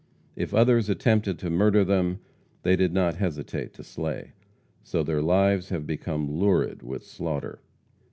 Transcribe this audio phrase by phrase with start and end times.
[0.35, 2.21] If others attempted to murder them,
[2.63, 4.33] they did not hesitate to slay.
[4.81, 7.61] So their lives have become lurid with slaughter.